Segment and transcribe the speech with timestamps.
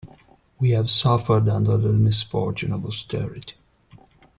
[0.59, 3.53] We have suffered under the misfortune of austerity.